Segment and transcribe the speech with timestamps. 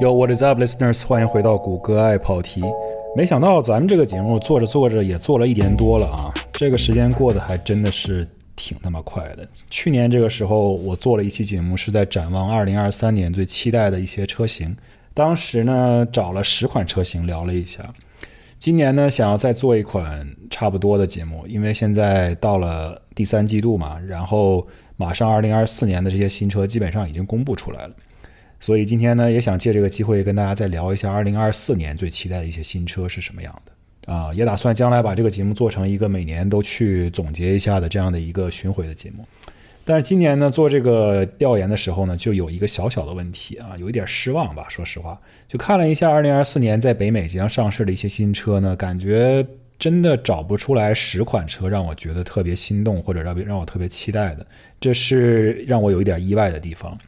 [0.00, 1.04] Yo, what is up, listeners？
[1.04, 2.62] 欢迎回到谷歌爱跑题。
[3.16, 8.24] 没想到咱们这个节目做着做着也做了一年多了啊，这个时间过得还真的是
[8.54, 9.44] 挺他妈快的。
[9.70, 14.76] 去年这个时候我做了一期节目，是在展望2023年最期待的一些车型。
[15.14, 17.92] 当时呢找了十款车型聊了一下。
[18.56, 24.64] 今年呢想要再做一款差不多的节目，因为现在到了第三季度嘛，然后
[24.96, 27.94] 马上2024年的这些新车基本上已经公布出来了。
[28.60, 39.24] 所以今天呢，也想借这个机会跟大家再聊一下2024年最期待的一些新车是什么样的啊，也打算将来把这个节目做成一个每年都去总结一下的这样的一个巡回的节目。
[39.84, 44.66] 但是今年呢，做这个调研的时候呢，就有一个小小的问题啊，有一点失望吧。
[44.68, 49.46] 说实话，就看了一下2024年在北美即将上市的一些新车呢，感觉
[49.78, 54.46] 真的找不出来十款车让我觉得特别心动或者让让我特别期待的，
[54.78, 56.98] 这是让我有一点意外的地方。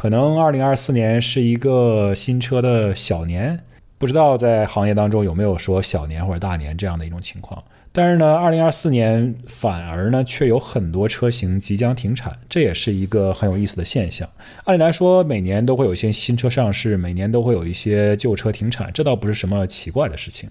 [0.00, 3.60] 可能二零二四年是一个新车的小年，
[3.98, 7.62] 不知道在行业当中有没有说小年或者大年这样的一种情况。
[7.92, 14.26] 但是呢，二零二四年反而呢却有很多车型即将停产，这也是一个很有意思的现象。
[14.64, 20.48] 按理来说，每年都会有一些新车上市，每年都会有一些旧车停产，这倒不是什么奇怪的事情。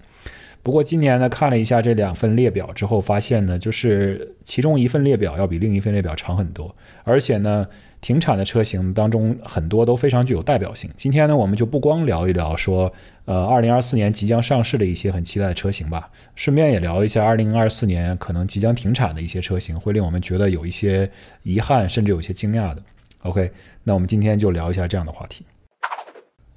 [0.62, 7.66] 不过今年呢，看了一下这两份列表之后，发现呢，就是其中一份列表要比另一份列表长很多，而且呢。
[8.00, 10.90] 停产的车型当中，很多都非常具有代表性。
[10.96, 12.90] 今天呢，我们就不光聊一聊说，
[13.26, 21.10] 呃，二零二四年即将上市的一些很期待的车型吧，顺便也聊一下二零二四年可能即将停产的一些车型，会令我们觉得有一些
[21.42, 22.82] 遗憾，甚至有些惊讶的。
[23.24, 23.52] OK，
[23.84, 25.44] 那我们今天就聊一下这样的话题。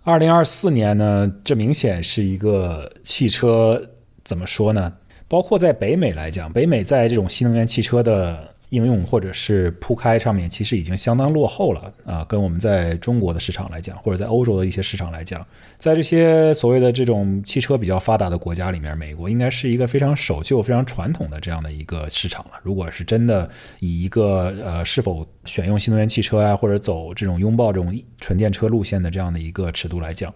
[0.04, 3.86] 二零二四年呢，这明显是一个汽车
[4.24, 4.94] 怎么说呢？
[5.28, 8.53] 包括在北美来讲，北美在这种新能源汽车的。
[8.74, 12.26] 应用或者是铺开上面，其实已经相当落后了啊！
[12.28, 15.46] 跟我们在中国的市场来讲，或者在欧洲的一些市场来讲，
[15.78, 22.52] 在这些所谓的这种汽车比较发达的国家里面，美国应该是一个非常守旧、非常传统的这样的一个市场了。
[22.64, 23.48] 如果是真的
[23.80, 30.34] 以一个呃是否选用新能源汽车呀，或者走这种拥抱这种纯电车路线的这样的一个尺度来讲，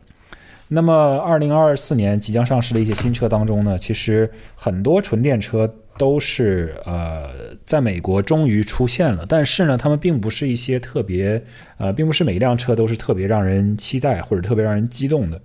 [0.70, 5.74] 那么二零二四年即将上市的一些新车当中呢，其实很多纯电车。
[6.00, 7.32] 都是呃，
[7.66, 11.42] 在美国终于出现了，但是呢，他们并不是一些特别
[11.80, 15.42] 呃，并不是每一辆车都是特别让人期待或者特别让人激动的，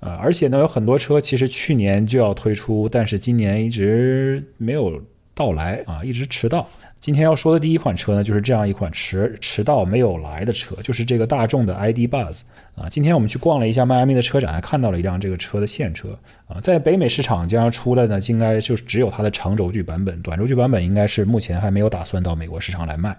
[0.00, 5.00] 呃，而且呢，有很多车其实去年就要推出，但是今年一直没有
[5.36, 6.66] 到来啊，一直迟到。
[6.98, 12.40] 今天要说的第一款车呢，就是这样一款迟迟到没有来的车，就是这个大众的 ID Buzz
[12.74, 12.88] 啊。
[12.88, 16.58] 今天我们去逛了一下迈阿密的车展，还看到了一辆这个车的现车啊。
[16.62, 23.14] 在北美市场将要出来呢，应该就是只有它的长轴距版本，短轴距版本应该是目前还没有打算到美国市场来卖。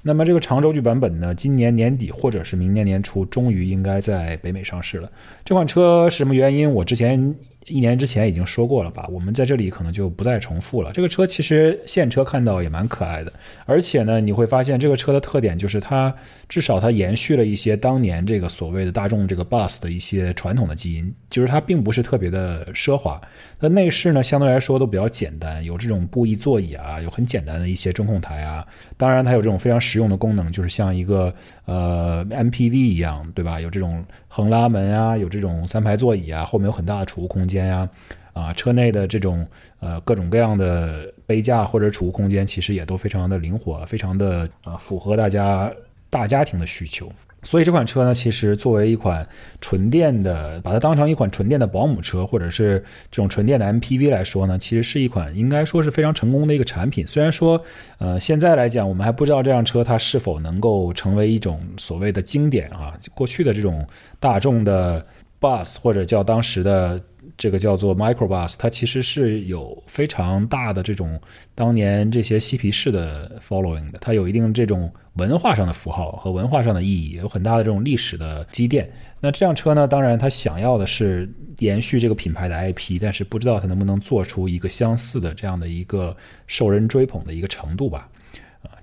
[0.00, 5.12] 那么这个长轴距版本呢，今年年底或者是明年年初，终于应该在北美上市了。
[5.44, 6.72] 这款车是什么原因？
[6.72, 7.36] 我之前。
[7.66, 10.90] 一年之前已经说过了吧，我们在这里可能就不再重复了。
[10.92, 13.32] 这个车其实现车看到也蛮可爱的，
[13.66, 16.12] 而且呢，你会发现这个车的特点就是它
[16.48, 23.20] 至少它延续了一些当年这个所谓的大众这个 bus 的一些传统的基因，就是它并不是特别的奢华。
[23.60, 28.66] 那内饰呢，相对来说都比较简单，有这种布艺座椅啊，有很简单的一些中控台啊。
[29.02, 33.60] 当然，它有这种非常实用的功能，就是像一个呃 MPV 一样，对吧？
[33.60, 37.88] 有这种横拉门啊，有这种三排座椅啊，后面有很大的储物空间呀，
[38.32, 39.44] 啊，车内的这种
[39.80, 45.68] 呃各种各样的杯架或者储物空间，其实也都非常的灵活，非常的啊符合大家
[46.08, 47.10] 大家庭的需求。
[47.44, 49.26] 所以这款车呢，其实作为一款
[49.60, 57.06] 纯电的，把它当成一款纯电的保姆车，或者是这种纯电的 MPV 来说呢，其实是一款应该说是非常成功的一个产品。
[57.06, 57.62] 虽然说，
[57.98, 62.94] 呃，现在来讲，我们还不知道这辆车它是否能够成为一种所谓的经典啊。
[63.14, 63.86] 过去的这种
[64.20, 65.04] 大众的
[65.40, 67.00] Bus 或者叫当时的。
[67.36, 71.20] 这个叫做 Microbus，它其实是有非常大的这种
[71.54, 78.90] 当年这些嬉皮士的 following 的，它有一定这种文化上的符号和文化上的意义，有很大的这种历史的积淀。
[79.20, 88.08] 那这辆车呢，当然它想要的是延续这个品牌的 IP，但是不知道它能不能做出一个相似的这样的一个受人追捧的一个程度吧。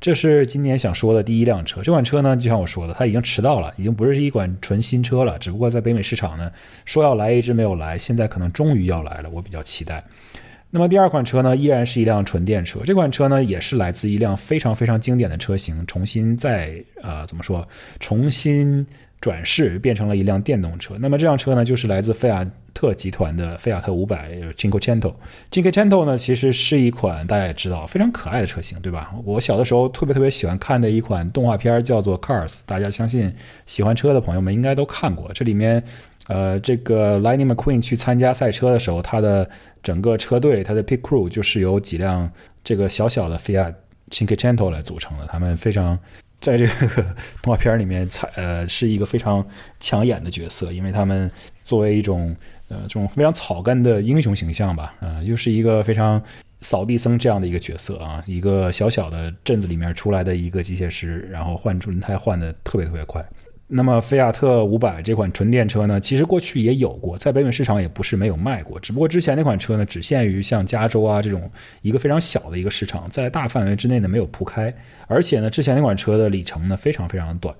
[0.02, 1.82] 这是今年想说的第一辆车。
[1.82, 5.38] 这款车呢，就像我说的，它已经迟到了，已经不是一款纯新车了。
[5.40, 6.50] 只不过在北美市场呢，
[6.86, 10.04] 说要来一直没有来，现在可能终于要来了，我比较期待。
[10.72, 12.80] 那么第二款车呢，依然是一辆纯电车。
[12.86, 17.68] 这款车呢，也是来自一辆非常非常经典的车型，重新再呃怎么说，
[18.00, 18.86] 重新
[19.22, 20.96] 转世变成了一辆电动车。
[21.00, 25.14] 那么这辆车呢，就是来自菲亚特集团的菲亚特五百 Cinquecento。
[25.52, 29.14] Cinquecento 呢，其实是一款大家也知道非常可爱的车型，对吧？
[29.26, 33.34] 我小的时候特别特别喜欢看的一款动画片叫做 Cars，大家相信
[33.66, 35.30] 喜欢车的朋友们应该都看过。
[35.34, 35.84] 这里面，
[36.28, 39.50] 呃，这个 Lightning McQueen 去参加赛车的时候，他的
[39.84, 42.32] 整个车队，他的 pit crew 就是由几辆
[42.64, 43.70] 这个小小的菲亚
[44.12, 46.00] Cinquecento 来组成的，他们非常。
[46.40, 47.04] 在这个
[47.42, 49.46] 动画片里面，才呃是一个非常
[49.80, 51.30] 抢眼的角色，因为他们
[51.66, 52.36] 作为一种
[52.68, 56.22] 呃这种非常草根的英雄形象吧，啊，又是一个非常
[56.62, 63.26] 扫地僧这样的一个角色啊，一个小小的镇子里面出来的一个机械师，然后换轮胎换的特别特别快。
[63.72, 71.48] 那么，菲亚特五百这款纯电车呢，其实过去也有过，在北美市场也不是没有卖过，只不过之前那款车呢，只限于像加州啊这种
[71.84, 74.74] 一个非常小的一个市场，在大范围之内呢没有铺开，
[75.06, 77.56] 而且呢，之前那款车的里程呢非常非常短。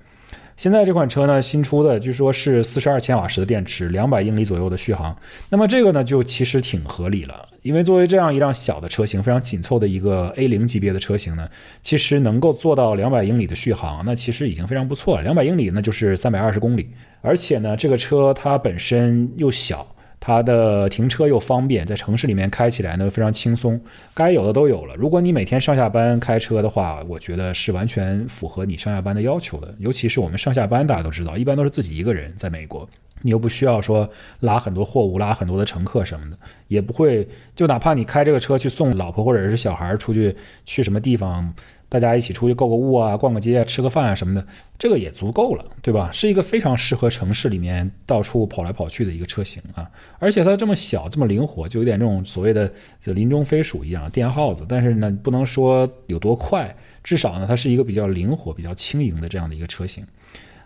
[0.60, 5.16] 现在这款车呢，新出的据说是四十二千瓦时的电池，两百英里左右的续航。
[5.48, 11.48] 那么这个呢，就其实挺合理了，因为作为这样一辆小的车型，非常紧凑的一个 A 零级别的车型呢，
[11.82, 15.22] 其实能够做到两百英里的续航，那其实已经非常不错了。
[15.22, 16.90] 两百英里那就是三百二十公里，
[17.22, 19.86] 而且呢，这个车它本身又小。
[20.20, 23.80] 它的停车又方便，在城市里面开起来呢非常轻松，
[24.12, 24.94] 该有的都有了。
[24.94, 29.74] 如果你每天上下班开车的话，我觉得是完全符合你上下班的要求的。
[29.78, 32.86] 尤其是我们上下班，大家都知道，一般都是自己一个人在美国，
[33.22, 34.08] 你又不需要说
[34.40, 36.38] 拉很多货物、拉很多的乘客什么的，
[36.68, 37.26] 也不会
[37.56, 40.36] 就哪怕你开这个车去送老婆或者是小孩出去
[40.66, 41.52] 去什么地方。
[41.90, 44.46] 大家一起出去购个物啊，逛个街啊，吃个饭啊什么的，
[44.78, 46.08] 这个也足够了，对吧？
[46.12, 49.90] 是一个非常适合城市里面到处跑来跑去的一个车型啊。
[50.18, 52.72] 而且它这么小，这么灵活，就有点这种所谓的
[53.02, 54.64] 就林中飞鼠一样，电耗子。
[54.66, 60.02] 但是呢，不能说有多快，至少呢，它是一个比较灵活、比较轻盈的这样的一个车型。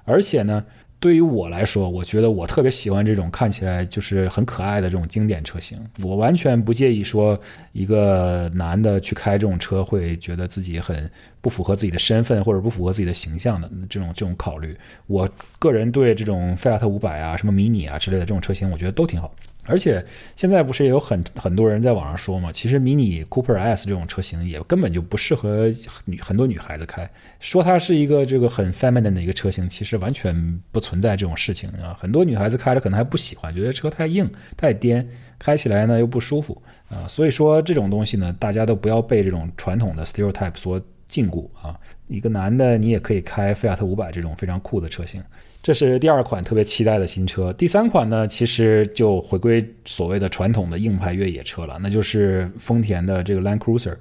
[0.05, 0.63] 而且呢。
[1.05, 5.79] 对于我来说，我觉得我特别喜欢这种看起来就是很可爱的这种经典车型。
[6.03, 7.39] 我完全不介意说
[7.73, 11.11] 一个男的去开这种车会觉得自己很
[11.43, 14.75] 不符合自己的身份或者不符合自己的形象的这种这种考虑。
[15.07, 15.29] 我
[15.59, 19.31] 个人对这种菲亚特五百啊、什么迷你啊之类的这种车型，我觉得都挺好。
[19.67, 20.05] 而且
[20.37, 25.73] 现在不是也有很很多人在网上说嘛，其实迷你 Cooper S 这种车型也根本就不适合
[26.05, 27.09] 女很多女孩子开，
[27.41, 31.97] 说它是一个这个很 feminine 的一个车型，其实完全不存在这种事情啊。
[31.99, 35.09] 很多女孩子开着可能还不喜欢，觉得车太硬太颠，
[35.39, 37.09] 开起来呢又不舒服啊。
[37.09, 41.79] 所以说这种东西呢，大家都不要被这种传统的 stereotype 所禁锢啊。
[42.09, 45.23] 一个男的你也可以开菲亚特五百这种非常酷的车型。
[45.65, 53.97] 这是第二款特别期待的新车，第三款呢，其实就回归所谓的传统的硬派越野车了，那就是丰田的这个 Land Cruiser。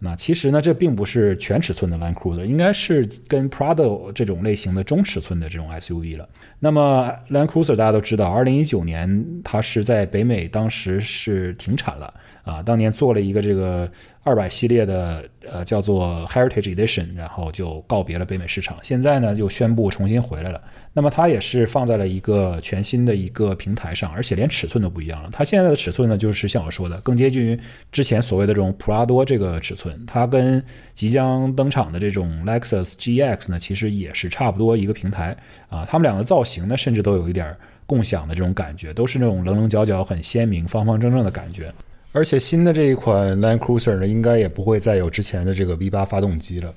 [0.00, 6.28] 那其实呢，这并不是全尺寸的 Land Cruiser，应该是跟 Prado 这种类型的中尺寸的这种 SUV 了。
[6.58, 12.12] 那么 Land Cruiser 大家都知道，二零一九年它是在北美当时是停产了
[12.42, 13.90] 啊，当年做了一个这个。
[14.22, 18.76] 二百系列的呃叫做 Heritage Edition，然后就告别了北美市场。
[18.82, 20.60] 现在呢又宣布重新回来了。
[20.92, 25.30] 那么它也是放在了一个全新的一个平台上，而且连尺寸都不一样了。
[25.32, 27.58] 它现在的尺寸呢，就是像我说的，更接近于
[27.92, 29.98] 之前所谓的这种普拉多这个尺寸。
[30.06, 30.62] 它跟
[30.94, 35.36] 即将登场的这种 Lexus GX 呢，其实也是差不多一个平台
[35.68, 35.86] 啊。
[35.88, 37.56] 它们两个造型呢，甚至都有一点
[37.86, 41.72] 共享的这种感觉，都是那种棱棱角角很鲜明、方方正正的感觉。
[42.12, 46.74] 而且新的这一款 Land Cruiser 呢，应该也不会再有之前的这个 V8 发动机了。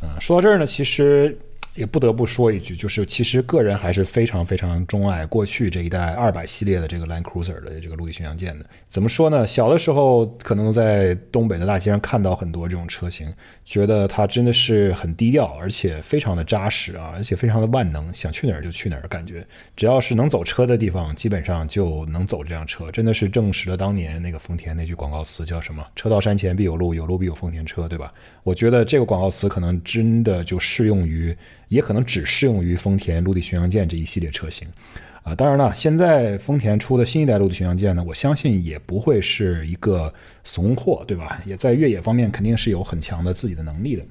[0.00, 1.36] 啊，说到这儿呢，其实。
[1.80, 8.66] 也不得不说一句，就是其实个人还是非常非常钟爱过去这一代二百系列的这个 Land Cruiser 的这个陆地巡洋舰的。
[8.86, 9.46] 怎么说呢？
[9.46, 13.32] 小的时候可能在东北的大街上看到很多这种车型，
[13.64, 19.42] 觉得它真的是很低调，而且非常的扎实啊，而且非常的万能，想去哪儿就去哪儿，感觉
[19.74, 22.92] 只要是能走车的地方，基本上就能走这辆车。
[22.92, 25.82] 真的是证实了当年那个丰田那句广告词叫什么？
[25.96, 28.12] 车到山前必有路，有路必有丰田车，对吧？
[28.42, 31.34] 我觉得这个广告词可能真的就适用于。
[31.70, 34.68] 也可能只适用于丰田陆地巡洋舰这一系列车型，
[35.22, 40.12] 啊，当然了，现在丰田出的新一代陆地巡洋舰呢，我相信也不会是一个
[40.44, 41.40] 怂货，对吧？
[41.46, 44.04] 也在越野方面肯定是有很强的自己的能力的，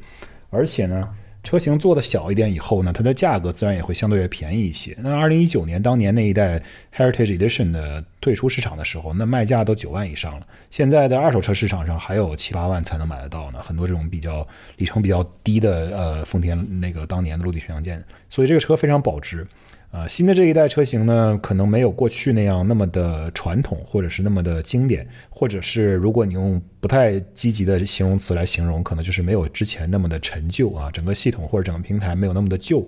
[0.50, 1.08] 而且呢。
[1.42, 4.96] 车型做的小一点以后呢，它的价格自然也会相对便宜一些。
[5.00, 6.62] 那二零一九年当年那一代
[6.96, 10.46] Heritage Edition 的退出市场的时候，那卖价都九万以上了。
[10.70, 13.60] 现在的二手车市场上还有七八万才能买得到呢。
[13.64, 14.46] 很多这种比较
[14.78, 19.48] 里程比较低的呃丰田那个当年的陆地巡洋舰，所以这个车非常保值。
[19.92, 32.88] 啊，新的这一代车型呢，可能没有过去那样那么的传统，或者是那么的经典，或者是如果你用不太积极的形容词来形容，可能就是没有之前那么的陈旧啊，整个系统或者整个平台没有那么的旧。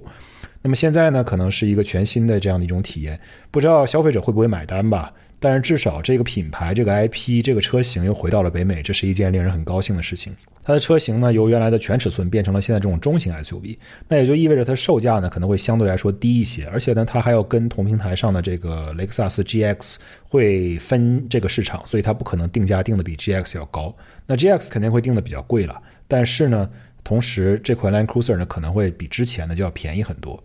[0.61, 5.11] 那么现在呢，可能是一个全新的这样的一种体验，不知道消费者会不会买单吧？
[5.43, 10.31] 但是至少这个品牌、这个 IP、这个车型又回到了北美，这是一件令人很高兴的事情。
[10.63, 13.75] 它的车型呢，由原来的全尺寸变成了现在这种中型 SUV，
[14.07, 23.91] 那也就意味着它售价呢可能会相对来说低一些，而且呢，它还要跟同平台上的这个雷克萨斯 GX 会分这个市场，所以它不可能定价定的比 GX 要高。
[24.27, 26.69] 那 GX 肯定会定的比较贵了，但是呢，
[27.03, 30.41] 同时这款 Land Cruiser 呢可能会比之前的就要便宜很多。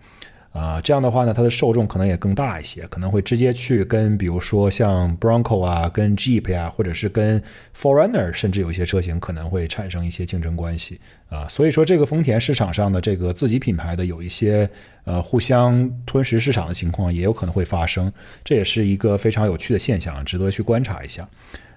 [0.56, 7.42] 啊，这样的话呢，它的受众可能也更大一些，可能会直接去跟，比如说像 Bronco 啊，跟 Jeep 呀，或者是跟
[7.76, 10.98] Forerunner，甚至有一些车型可能会产生一些竞争关系
[11.28, 11.46] 啊。
[11.46, 14.66] 所以说，这个丰田市场上的这个自己品牌的有一些
[15.04, 18.10] 呃互相吞食市场的情况，也有可能会发生，
[18.42, 21.28] 这也是一个非常有趣的现象，值得去观察一下。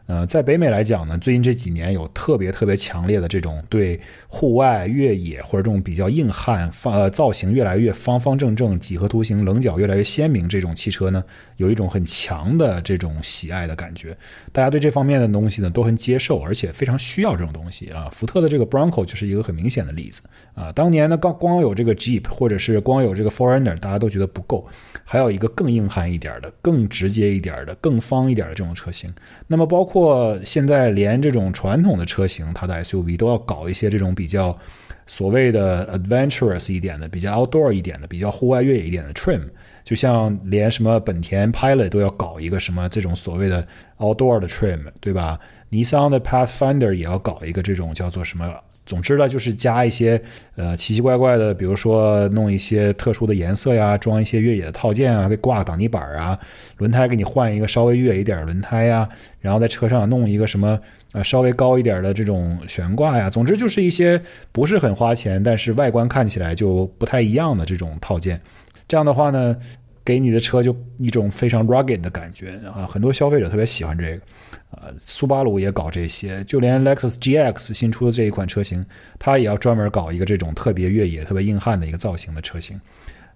[0.09, 11.23] 呃，在北美来讲呢，最近这几年有特别特别强烈的这种对户外越野或者这种比较硬汉、方呃造型越来越方方正正、几何图形棱角越来越鲜明这种汽车呢，
[11.57, 14.17] 有一种很强的这种喜爱的感觉。
[14.51, 18.09] 大家对这方面的东西呢都很接受，而且非常需要这种东西啊。
[18.11, 20.23] 福特的这个 Bronco 就是一个很明显的例子
[20.55, 20.71] 啊。
[20.71, 24.67] 当年呢，刚光有这个 Jeep 或者是光有这个 Forerunner，大家都觉得不够，
[25.05, 29.13] 还有一个更硬汉一点的、更直接一点的、更方一点的这种车型。
[29.45, 34.57] 那么包括过现在连这种传统的车型，它的 SUV 都要搞一些这种比较
[35.05, 39.41] 所谓的 adventurous 一点的、比较 outdoor 一点的、比较户外越野一点的 trim，
[39.83, 45.39] 就像连什么本田 Pilot 都要搞一个什么这种所谓的 outdoor 的 trim，对吧？
[45.69, 48.51] 尼桑的 Pathfinder 也要搞一个这种叫做什么？
[48.89, 50.19] 总之呢，就是加一些
[50.55, 56.37] 呃奇奇怪怪的，比如说弄一些特殊的颜色呀，装一些越野的套件啊，给挂挡泥板啊，
[56.79, 59.07] 轮胎给你换一个稍微越野一点的轮胎呀，
[59.41, 60.79] 然后在车上弄一个什么
[61.11, 64.19] 呃稍微高一点的这种悬挂呀，总之就是一些
[64.51, 68.41] 不是很花钱，但是外观看起来就不太一样的这种套件。
[68.87, 69.55] 这样的话呢，
[70.03, 74.21] 给你的车就一种非常 rugged 的感觉啊，很多消费者特别喜欢这个。
[74.71, 78.85] 呃，苏巴鲁也搞这些，就连 Lexus GX 新出的这一款车型，
[79.17, 82.79] 它也要专门搞一个这种特别越野、特别硬汉的一个造型的车型。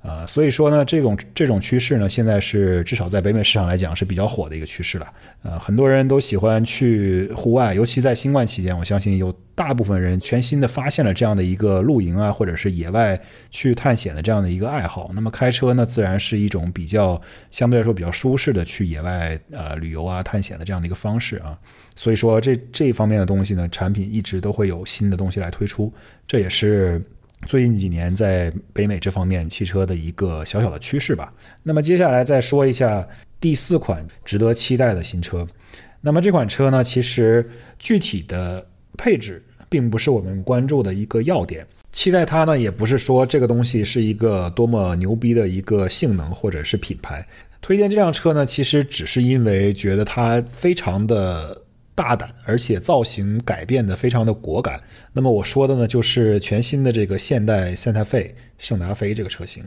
[0.03, 5.07] 呃，所以说呢，这种这种趋势呢，现在是至少在北美市场来讲是比较火的一个趋势了。
[5.43, 13.17] 呃，很多人都喜欢去户外，尤其在新冠期间，我相信有大部分人全新的发现了这样的一个露营啊，或者是野外
[13.50, 15.10] 去探险的这样的一个爱好。
[15.15, 21.57] 那么开车呢，自然是一种比较相对来说比较舒适的去野外呃旅游啊、探险的这样的一个方式啊。
[21.95, 25.93] 所以说这这一方面的东西呢，产品一直都会有新的东西来推出，
[26.27, 27.01] 这也是。
[27.45, 31.31] 最近几年在北美这方面汽车的一个小小的趋势吧。
[31.62, 33.07] 那么接下来再说一下
[33.39, 35.45] 第四款值得期待的新车。
[36.01, 37.47] 那么这款车呢，其实
[37.79, 38.65] 具体的
[38.97, 41.65] 配置并不是我们关注的一个要点。
[41.91, 47.25] 期待它呢，也不是说这个东西是一个多么牛逼的一个性能或者是品牌。
[47.62, 51.62] 推荐这辆车呢，其实只是因为觉得它非常的。
[51.95, 54.81] 大胆，而且造型改变的非常的果敢。
[55.13, 59.63] 那么我说的呢，就是全新的这个现代 Santa Fe 圣达菲这个车型。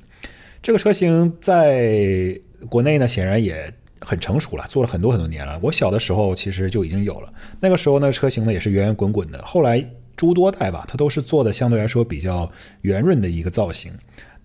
[0.62, 5.58] 这个车型在国内呢，显然也很成熟了，做了很多很多年了。
[5.62, 9.40] 我小的时候其实就已经有了，那个时候呢，车型呢也是圆圆滚滚的。
[9.44, 9.84] 后来
[10.16, 13.92] 诸多代吧，它都是做的相对来说比较圆润的一个造型。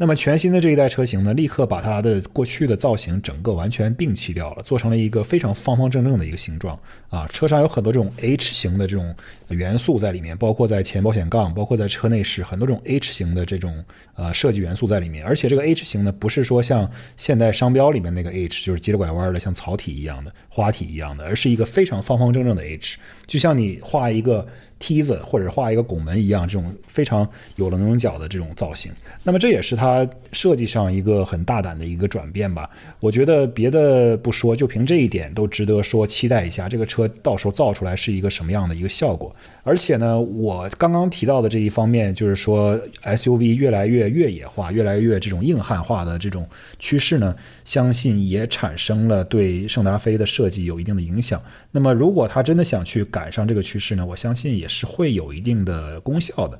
[0.01, 6.75] 那么全新的这一代车型呢，立刻把它的过去的造型整个完全摒弃掉了，做成了一个非常方方正正的一个形状
[7.09, 7.27] 啊。
[7.31, 9.13] 车上有很多这种 H 型的这种
[9.49, 15.23] 元素在里面，包括在前保险杠，包括在车内饰，很多种 H 型的这种呃设计元素在里面。
[15.23, 24.47] 而且这个 H 型呢，不是说像现代商标里面那个 H，就是急着拐弯的像草体一样的花体一样的，而是一个非常方方正正的 H，就像你画一个
[24.79, 28.91] 梯子或者画一个拱门一样，这种非常有棱有角的这种造型。
[29.21, 29.90] 那么这也是它。
[29.91, 32.69] 它设计上一个很大胆的一个转变吧，
[32.99, 39.35] 我觉得别的不说，就凭这一点都值得说，期待一下这个车到时候造出来是一个什么样的一个效果。
[39.63, 46.47] 而且呢，我刚刚提到的这一方面，就是说 SUV 越来越越野化，越来越这种硬汉化的这种
[46.79, 51.39] 趋势呢，相信也产生了对圣达菲的设计有一定的影响。
[51.71, 56.59] 那么如果他真的想去赶上这个趋势呢，我相信也是会有一定的功效的。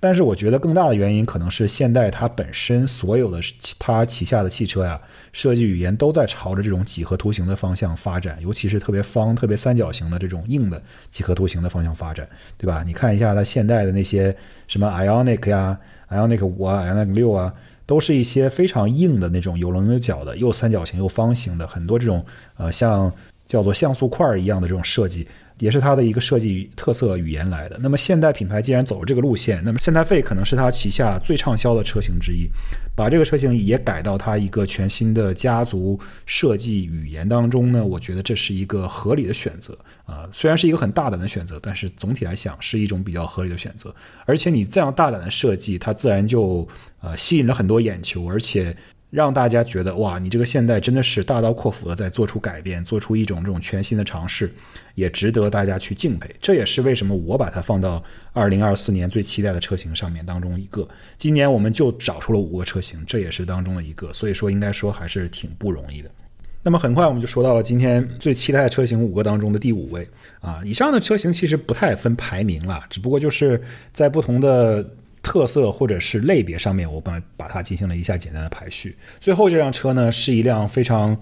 [0.00, 3.40] 但是我觉得更大的原因可能是现代它本身所有的
[3.78, 5.00] 它旗下的汽车呀，
[5.32, 12.84] 设计语言都在朝着这种几何图形的方向发展，尤其是特别方、特别三角形的这种硬的几何图形的方向发展，对吧？
[12.86, 14.34] 你看一下它现代的那些
[14.66, 15.78] 什么 Ionic 呀、
[16.10, 17.52] Ionic 五啊、Ionic 六啊，
[17.84, 22.24] 都是一些非常硬的那种有棱有角的，又三角形又方形的，很多这种
[22.56, 23.12] 呃像。
[23.48, 25.26] 叫做像素块一样的这种设计。
[25.58, 27.78] 也是它的一个设计特色语言来的。
[27.80, 32.48] 那么现代品牌既然走了这个路线，那么现代费可能是它旗下最畅销的车型之一。
[32.94, 40.28] 把这个车型也改到它一个全新的家族设计语言当中呢，我觉得这是一个合理的选择啊。
[40.32, 43.94] 虽然是一个很大胆的选择，但是总体来讲是一种比较合理的选择。
[44.26, 46.66] 而且你这样大胆的设计，它自然就
[47.00, 48.76] 呃吸引了很多眼球，而且。
[49.10, 54.52] 让大家觉得哇，你这个现代真的是大刀阔斧的在做出改变，做出一种这种全新的尝试，
[54.94, 56.28] 也值得大家去敬佩。
[56.42, 60.86] 这也是为什么我把它放到二零二四年最期待的车型上面当中一个。
[61.16, 66.10] 今年我们就找出了五个车型，这也是当中的一个，所以说应该说还是挺不容易的。
[66.62, 70.06] 那么很快我们就说到了今天最期待的车型五个当中的第五位
[70.40, 73.62] 啊，以上的车型其实不太分排名了，只不过就是
[73.92, 74.86] 在不同的。
[75.28, 78.96] 特色或者是类别上面，我把把它进行了一下简单的排序。
[79.20, 81.14] 最后这辆车呢，是一辆非常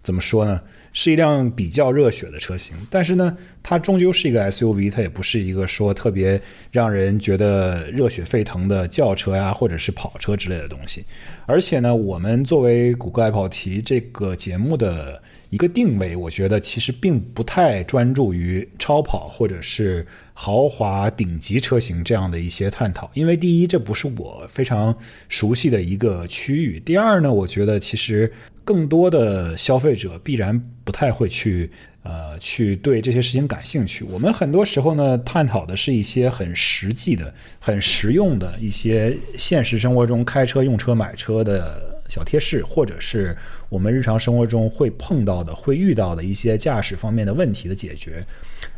[0.00, 0.58] 怎么说呢？
[0.94, 2.74] 是一辆比较热血的车型。
[2.90, 6.40] 但是呢，它终究是一个 SUV，它也不是一个说特别
[6.72, 11.04] 让人觉得热血沸腾的轿车呀，或者是跑车之类的东西。
[11.44, 20.06] 而且呢，我们作为谷歌爱跑题这个节目的一个定位，我觉得其实并不太专注于超跑或者是。
[20.32, 24.96] 豪华顶级车型这样的一些探讨，因为第一，这不是我非常
[25.28, 28.32] 熟悉的一个区域；第二呢，我觉得其实
[28.64, 31.70] 更多的消费者必然不太会去
[32.04, 34.02] 呃去对这些事情感兴趣。
[34.04, 43.34] 我们很多时候呢，探讨的是一些很实际的、很实用的一些现实生活中开车、用车、买车的小贴士，或者是
[43.68, 48.22] 我们日常生活中会碰到的、会遇到的一些驾驶方面的问题的解决。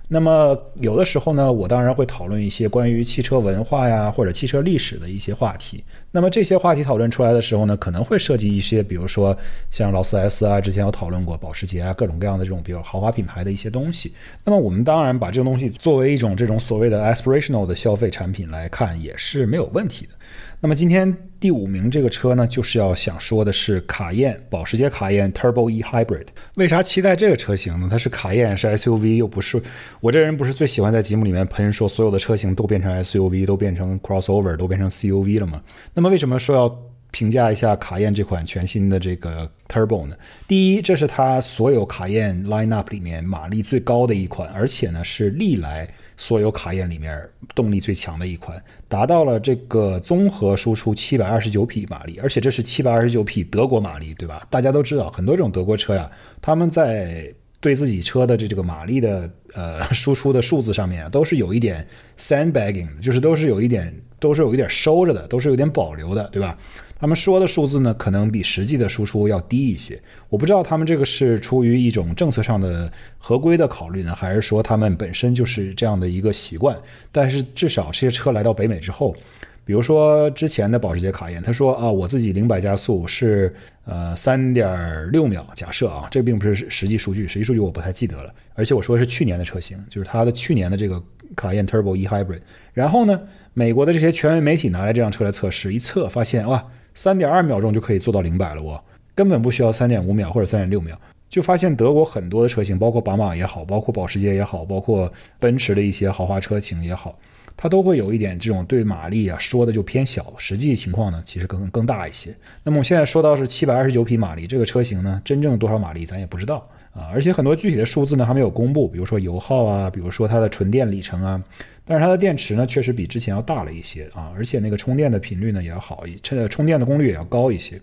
[0.08, 5.82] 那么有的时候呢，我当然会讨论一些关于汽车文化呀或者汽车历史的一些话题。
[6.10, 9.34] 那么这些话题讨论出来的时候呢，可能会涉及一些，比如说
[9.70, 14.12] 像劳斯莱斯啊，之前有讨论过保时捷啊，各种各样的这种比较豪华品牌的一些东西。
[14.44, 20.12] 那么我们当然把这个东西作为一种这种所谓的 aspirational 的消费产品来看，也是没有问题的。
[20.60, 26.26] 那么今天第五名这个车呢，就是要想说的是卡宴，保时捷卡宴 Turbo E Hybrid。
[26.54, 27.88] 为啥期待这个车型呢？
[27.90, 29.60] 它是卡宴，是 SUV，又不是
[30.00, 35.60] 我这人不是最喜欢在节目里面喷说所有的车型都变成 SUV，都变成 crossover，都变成 CUV 了吗？
[35.94, 36.78] 那么为什么说要
[37.10, 40.16] 评价一下卡宴这款全新的这个 Turbo 呢？
[40.46, 45.88] 第一，这是它所有卡宴 lineup 里面马力最高的一款，而且呢是历来。
[46.16, 54.46] 所有卡宴里面动力最强的一款，达到了这个综合输出七百二十九匹马力，而且这是七百二十九匹德国马力，对吧？
[54.50, 61.86] 大家都知道，很多这种德国车呀，他们在对自己车的这这个马力的呃输出的数字上面啊，都是有一点
[62.18, 66.58] sandbagging，就是都是有一点都是有一点收着的，都是有点保留的，对吧？
[67.02, 70.00] 他们说的数字呢，可能比实际的输出要低一些。
[70.28, 72.88] 我不知道他们这个是出于一种政策上的
[73.18, 76.78] 合规的考虑呢，还是说他们本身就是这样的一个习惯。
[77.10, 79.16] 但是至少这些车来到北美之后，
[79.64, 83.52] 比如说之前的保时捷卡宴，他说啊，我自己零百加速是
[83.84, 85.44] 呃三点六秒。
[85.54, 88.32] 假设啊，这并不是实际数据，实际数据我不太记得了。
[88.54, 91.02] 而且我说的是去年的车型，就是它的去年的这个
[91.34, 92.42] 卡宴 Turbo E Hybrid。
[92.72, 93.20] 然后呢，
[93.54, 96.64] 美国的这些权威媒体拿来这辆车来测试，一测发现哇。
[96.94, 98.82] 三点二秒钟就可以做到零百了，我
[99.14, 107.18] 根本不需要三点五秒或者三点六秒，就发现德国很多的车型，包括宝马也好，包括保时捷也好，包括奔驰的一些豪华车型也好，
[107.56, 112.34] 它都会有一点这种对马力啊说的就偏小，实际情况呢其实更更大一些。
[112.62, 121.42] 那么我现在说到是七百二十九匹马力，这个车型呢真正多少马力咱也不知道啊，而且很多具体的数字呢还没有公布，比如说油耗啊，比如说它的纯电里程啊。
[121.84, 127.80] 但是它的电池呢，确实比之前要大了一些啊，而且那个充电的频率呢也要好一，充充电的功率也要高一些。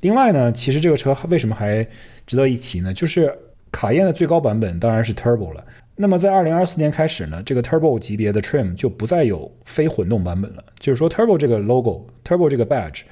[0.00, 1.86] 另外呢，其实这个车为什么还
[2.26, 2.92] 值得一提呢？
[2.94, 3.32] 就是
[3.72, 5.64] 卡宴的最高版本当然是 Turbo 了。
[5.96, 13.02] 那么在二零二四年开始呢，这个 Turbo 级别的 Trim 就不再有非混动版本了，就是说 Turbo 这个 logo，Turbo 这个 badge，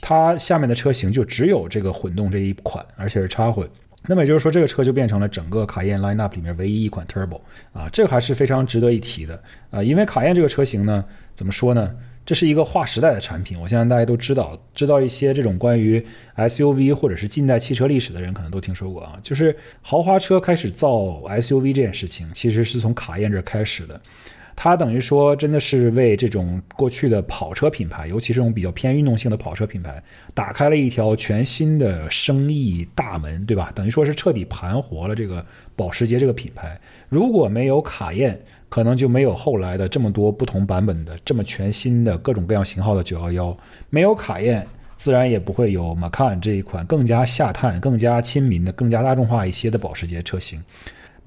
[0.00, 3.68] 它下面的车型就只有这个混动这一款，而且是插混。
[4.08, 7.40] 那么也就是说，这个车就变成了整个卡宴 lineup 里面唯一一款 turbo
[7.72, 11.94] 啊，这个还是非常值得一提的啊，因为卡宴这个车型呢，怎么说呢？
[12.24, 13.56] 这是一个划时代的产品。
[13.60, 16.04] 我相信大家都知道，知道一些这种关于
[16.36, 24.00] SUV 或者是近代汽车历史的人，可能都听说过啊，就是豪华车开始造 SUV 这件事情，其实是从卡宴这开始的。
[24.58, 33.70] 它等于说，真的是为这种过去的跑车品牌，尤其是这种比较偏运动性的跑车品牌，打开了一条全新的生意大门，对吧？
[33.74, 35.44] 等于说是彻底盘活了这个
[35.76, 36.80] 保时捷这个品牌。
[37.10, 38.40] 如果没有卡宴，
[38.70, 43.54] 可能就没有后来的这么多不同版本的这么全新的各种各样型号的911；
[43.90, 44.66] 没有卡宴，
[44.96, 50.60] 自然也不会有 Macan 这一款更加下探、更加亲民的、更加大众化一些的保时捷车型。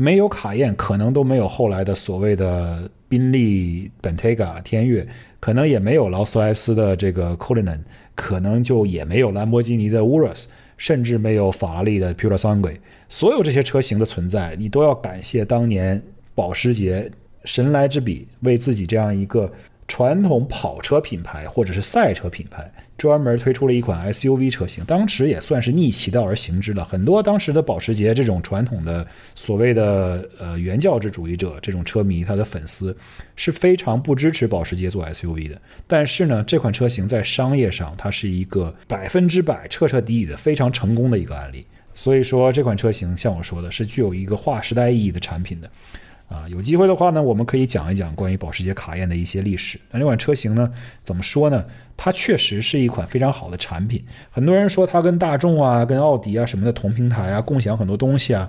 [0.01, 5.05] 没有卡宴，可能都没有后来的所谓的宾利 Bentayga 天越，
[5.41, 7.79] 可能也没有劳斯莱斯的这个 Cullinan，
[8.15, 10.45] 可能就也没有兰博基尼的 Urus，
[10.77, 12.77] 甚至没有法拉利的 Purosangue。
[13.09, 16.01] 所有这些车型的存在，你都要感谢当年
[16.33, 17.11] 保时捷
[17.43, 19.51] 神来之笔，为自己这样一个。
[19.91, 26.85] 传统跑车品牌或者是赛车品牌专门推出了一款 SUV 车型，当时也算是逆其道而行之了。
[26.85, 32.95] 很多当时的保时捷这种传统的所谓的呃原教旨主义者这种车迷，他的粉丝
[33.35, 35.59] 是非常不支持保时捷做 SUV 的。
[35.87, 41.65] 但是呢，这款车型在商业上它是一个百分之百彻彻底底的非常成功的一个案例。
[41.95, 45.69] 所以说，这款车型像我说的是具有一个划时代意义的产品的。
[46.29, 49.79] 啊，有机会的话呢，我们可以讲一讲关于保时捷卡宴的一些历史。
[49.89, 50.71] 那这款车型呢，
[51.03, 51.65] 怎么说呢？
[51.97, 54.01] 它确实是一款非常好的产品。
[54.29, 58.47] 很多人说它跟大众啊、跟奥迪啊什么的同平台啊，共享很多东西啊，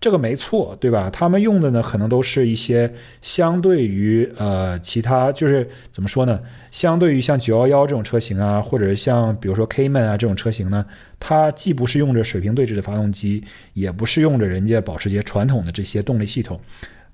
[0.00, 1.10] 这个没错，对吧？
[1.10, 6.40] 他们用的呢，可能都是一些相对于呃其他，就是怎么说呢？
[6.70, 10.86] 相对于像九幺幺这种车型啊，或者像比如说 Cayman 啊这种车型呢，
[11.20, 16.58] 它既不是用着水平对置的发动机，也不是用着人家保时捷传统的这些动力系统。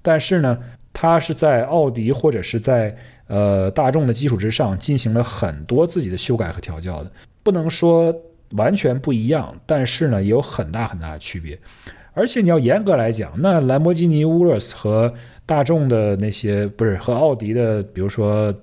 [0.06, 0.56] 但是呢，
[0.92, 7.10] 它是在奥迪或者是在呃大众的基础之上进行了很多自己的修改和调教的，
[7.42, 8.14] 不能说
[8.52, 11.58] 完全不一样，但是呢也有很大很大的区别。
[12.14, 15.12] 而且你要严格来讲，那兰博基尼 Urus 和
[15.44, 18.54] 大众的那些不是和奥迪的，比如说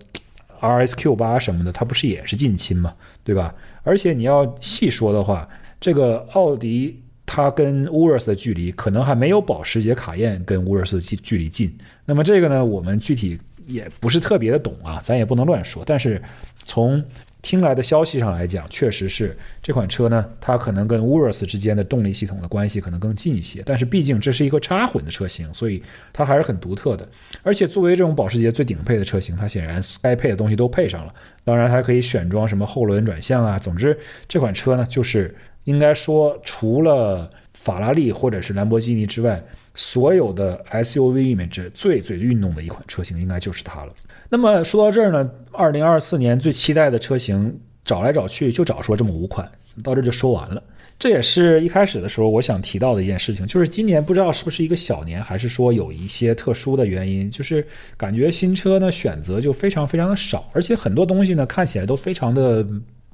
[0.61, 2.93] RSQ 八什么的，它不是也是近亲吗？
[3.25, 3.53] 对吧？
[3.83, 5.45] 而且你要细说的话，
[5.81, 7.02] 这个奥迪。
[7.35, 11.75] 它跟 Urus 的距离可能还没有保时捷卡宴跟 Urus 的距距离近。
[12.05, 15.81] 那么这个呢，我们具体也不是特别的懂啊，咱也不能乱说。
[15.83, 16.21] 但是
[16.67, 17.03] 从
[17.41, 23.63] 听来的消息上来讲，确实是这款车呢，它可能跟 Urus 之间的动力系统的关系可能更近一些。
[23.65, 25.81] 但是毕竟这是一个插混的车型，所以
[26.13, 27.09] 它还是很独特的。
[27.41, 31.11] 而且作为这种保时捷最顶配的车型，它显然该配的东西都配上了。
[31.43, 33.57] 当然，还可以选装什么后轮转向啊。
[33.57, 35.35] 总之，这款车呢，就是。
[35.65, 39.41] 应该说，除了法拉利或者是兰博基尼之外，
[39.75, 43.93] 所有的 SUV 里面这最最运动的一款车型，应该就是它了。
[44.29, 49.49] 那么说到这儿呢，二零二四年最期待的车型，找来找去就找出了这么五款，
[49.81, 50.61] 到这就说完了。
[50.99, 57.65] 这也是一开始的时候我想提到的一件事情，就是今年不知道是不是一个小年，还是说有一些特殊的原因，就是
[57.97, 62.65] 感觉新车呢选择就非常非常的少，而且很多东西呢看起来都非常的。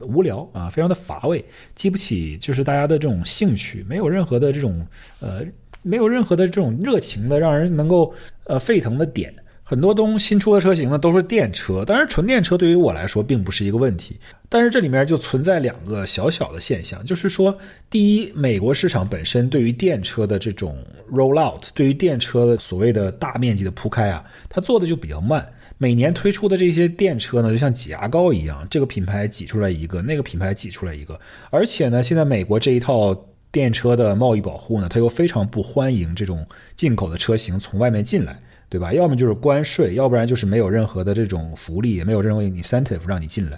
[0.02, 1.44] 无聊啊，非常的乏味，
[1.76, 4.86] 激不起就是大家的这种兴趣，没有任何的这种
[5.20, 5.42] 呃，
[5.82, 8.14] 没有任何的这种热情的让人能够
[8.46, 9.34] 呃沸腾的点。
[9.64, 14.18] 很多东新出的车型呢都是电车，当然纯电车对于我来说并不是一个问题，
[14.50, 17.56] 但是这里面就存在两个小小的现象，就是说，
[17.88, 20.76] 第一，美国市场本身对于电车的这种
[21.12, 25.48] roll out，对于电车的所谓的大面积的铺开啊，它做的就比较慢。
[25.82, 31.18] 每年推出的这些电车呢，就像挤牙膏一样，这个品牌挤出来一个，那个品牌挤出来一个。
[31.50, 33.16] 而且呢，现在美国这一套
[33.50, 38.38] 电车的贸易保护呢，它又非常不欢迎这种进口的车型从外面进来，
[38.68, 38.92] 对吧？
[38.92, 43.58] 要么就是关税，要不然就是没有任何的这种福利，也没有任何 incentive 让你进来。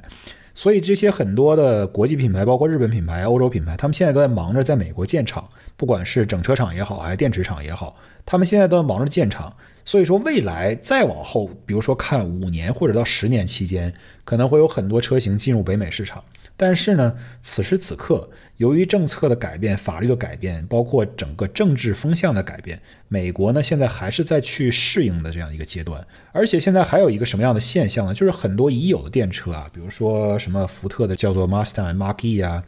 [0.61, 7.95] 所以这些很多的国际品牌，包括日本品牌、欧洲品牌，他们现在都在忙着在美国建厂，不管是整车厂也好，还是电池厂也好，
[8.27, 9.51] 他们现在都在忙着建厂。
[9.83, 13.91] 所以说，未来再往后，比如说看五年或者到十年期间，
[14.23, 16.23] 可能会有很多车型进入北美市场。
[16.55, 18.29] 但是呢，此时此刻，
[18.61, 26.05] 由于政策的改变、法律的改变，包括整个政治风向的改变，美国呢现在还是在去适应的这样一个阶段。
[26.31, 28.13] 而且现在还有一个什么样的现象呢？
[28.13, 32.63] 就是很多已有的电车啊，比如说什么福特的叫做 Mustang Mach-E 啊。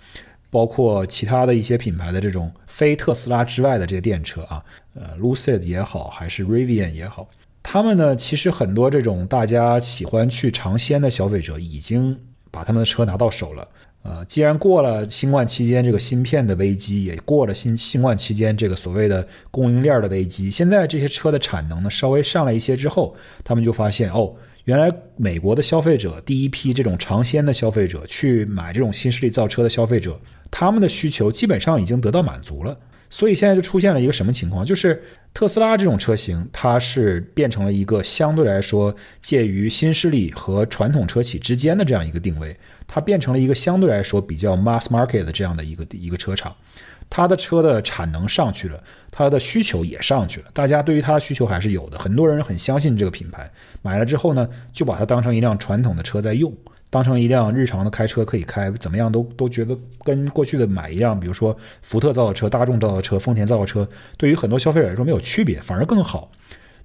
[0.50, 4.64] 包括其他的一些品牌的这种非特斯拉之外的这些电车啊，
[4.96, 7.28] 呃，Lucid 也好，还是 Rivian 也好，
[7.64, 12.20] 他们呢，其实很多这种大家喜欢去尝鲜的消费者已经
[12.52, 13.68] 把他们的车拿到手了。
[14.04, 24.36] 呃，既然过了新冠期间这个芯片的危机，也过了新新冠期间这个所谓的供应链的危机，现在这些车的产能呢稍微上来一些之后，他们就发现哦。
[24.66, 30.18] 原来美国的消费者第一批这种尝鲜的消费者去买这种新势力造车的消费者，
[30.50, 32.78] 他们的需求基本上已经得到满足了。
[33.10, 34.66] 所以现在就出现了一个什么情况？
[34.66, 42.56] 就是特斯拉这种车型，它是变成了一个相对来说介于新势力和传统车企之间的这样一个定位，
[42.94, 46.56] 它变成了一个相对来说比较 mass market 的这样的一个一个车厂。
[47.10, 48.80] 它的车的产能上去了，
[49.10, 51.98] 它的需求也上去了，大家对于它的需求还是有的。
[51.98, 53.50] 很多人很相信这个品牌，
[53.82, 56.54] 买了之后呢，就把它当成一辆传统的车在用。
[56.92, 66.30] 当成一辆日常的开车可以开，怎么样都都觉得跟过去的买一辆，比如说福特造的车、大众造的车、丰田造的车，对于很多消费者来说没有区别，反而更好。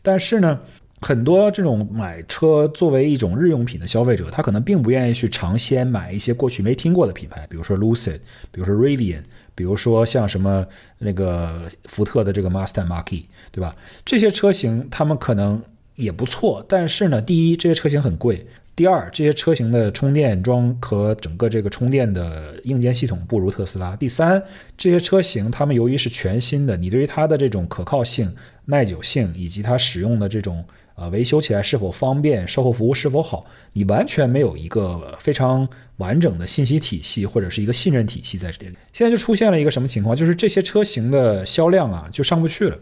[0.01, 0.59] 但是呢，
[1.01, 8.19] 很多这种买车作为一种日用品的消费者，他可能并不愿意去尝鲜买一些过去没听过的品牌，比如说 Lucid，
[8.51, 9.23] 比如说 Rivian，
[9.55, 10.67] 比如说像什么
[10.99, 13.75] 那个福特的这个 Mustang Mach-E，对吧？
[14.05, 15.63] 这些车型他们可能
[15.95, 18.47] 也不错，但是呢，第一，这些车型很贵。
[18.75, 23.97] 第二，这些车型的充电桩和整个这个充电的硬件系统不如特斯拉。
[23.97, 24.41] 第三，
[24.77, 28.33] 这些车型他们由于是全新的，你对于它的这种可靠性、
[28.67, 30.65] 耐久性以及它使用的这种
[30.99, 35.67] 呃维修起来是否方便、售后服务是否好，你完全没有一个非常
[35.99, 38.77] 完整的信息体系或者是一个信任体系在这里。
[38.93, 40.17] 现在就出现了一个什么情况？
[40.17, 42.77] 就是这些车型的销量啊就上不去了。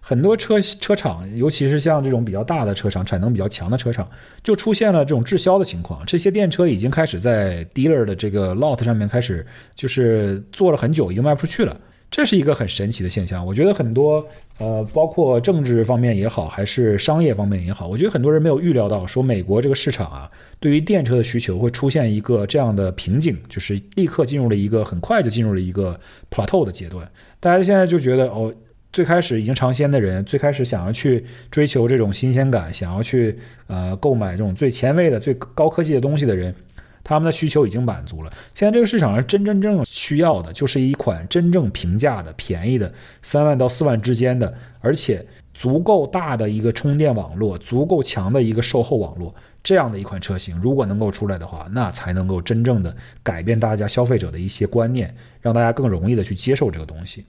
[0.00, 4.08] 很多车车厂，尤其是像这种比较大的车厂、产能比较强的车厂，
[4.42, 6.06] 就出现了这种滞销的情况。
[6.06, 11.78] 这些电车已经开始在 dealer 的这个 lot 上面开始，就是做了很久，已经卖不出去了。
[12.10, 13.44] 这是一个很神奇的现象。
[13.44, 14.26] 我觉得很多
[14.58, 25.98] 呃，包括政治方面也好，还是商业方面也好，我觉得很多人没有预料到，说美国这个市场啊，对于电车的需求会出现一个这样的瓶颈，就是立刻进入了一个很快就进入了一个
[26.30, 27.08] plateau 的阶段。
[27.40, 28.52] 大家现在就觉得哦。
[28.90, 36.52] 最开始已经尝鲜的人，最开始想要去追求这种新鲜感，想要去呃购买这种最前卫的、最高科技的东西的人，
[37.08, 38.30] 他们的需求已经满足了。
[38.52, 42.92] 现在这个市场上真真正需要的，就是一款真正平价的、便宜的
[43.22, 50.60] 三万到四万之间的，而且足够大的一个充电网络、足够强的一个售后网络这样的一款车型。
[50.60, 57.24] 如果能够出来的话，那才能够真正的改变大家消费者的一些观念，让大家更容易的去接受这个东西。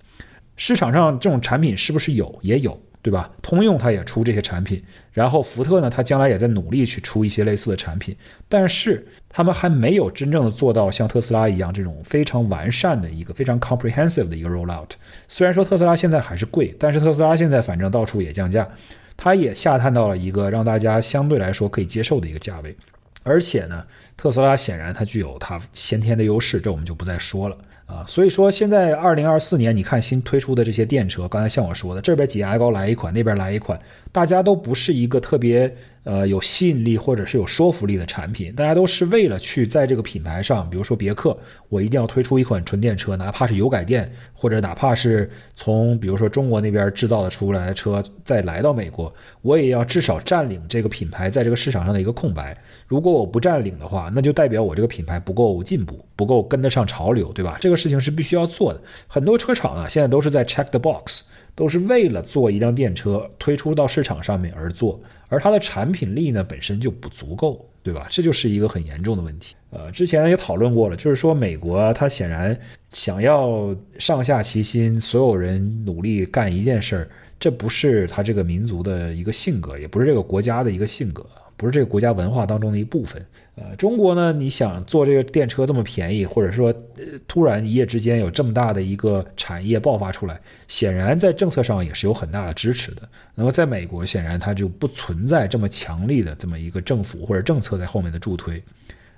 [0.57, 2.37] 市场上这种产品是不是有？
[2.41, 3.29] 也有，对吧？
[3.41, 4.83] 通用它也出这些产品，
[5.13, 8.15] 然后福特呢，它将来也在努力去出一些类似的产品，
[8.49, 14.89] 但是他们还没有真正的做到像特斯拉一样这种非常完善的一个非常 comprehensive 的一个 rollout。
[15.27, 18.67] 虽然说特斯拉现在还是贵，但是特斯拉现在反正到处也降价，
[19.15, 22.75] 它也下探到了一个让大家相对来说可以接受的一个价位，
[23.23, 23.83] 而且呢，
[24.17, 27.57] 特斯拉显然它具有它先天的优势，这我们就不再说了。
[27.89, 33.79] 啊，所以说现在二零二四年，你看新推出的这些电车，刚才像我说的，这边挤牙膏来一款，那边来一款，
[34.11, 35.75] 大家都不是一个特别。
[36.03, 52.55] 呃，有吸引力或者是有说服力的产品，大家都是为了去在这个品牌上，比如说别克，我一定要推出一款纯电车，哪怕是油改电，或者哪怕是从比如说中国那边制造的出来的车再来到美国，我也要至少占领这个品牌在这个市场上的一个空白。
[52.87, 57.57] 如果我不占领的话，那就代表我这个品牌不够进步，不够跟得上潮流，对吧？
[57.59, 58.81] 这个事情是必须要做的。
[59.07, 61.23] 很多车厂啊，现在都是在 check the box。
[61.59, 68.07] 都是为了做一辆电车推出到市场上面而做，而它的产品力呢本身就不足够，对吧？
[68.09, 69.57] 这就是一个很严重的问题。
[69.69, 72.57] 呃，之前也讨论过了，就是说美国它显然
[72.93, 81.25] 想要上下齐心，所有人努力干一件事儿，这不是它这个民族的一个性格，也不是这个国家的一个性格。
[81.57, 83.21] 不是这个国家文化当中的一部分。
[83.61, 93.01] 呃，中国呢，你想做这个电车这么便宜，或者说，呃，突然一夜之间有这么大的一个产业爆发出来，显然在政策上也是有很大的支持的。
[93.35, 98.63] 那么在美国，显然它就不存在这么强力的这么一个政府或者政策在后面的助推。